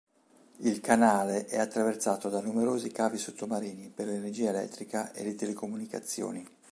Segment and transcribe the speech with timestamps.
[0.61, 6.43] Il canale è attraversato da numerosi cavi sottomarini per l'energia elettrica e le telecomunicazioni.